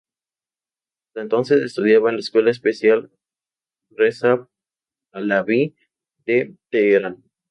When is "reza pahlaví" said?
3.91-5.75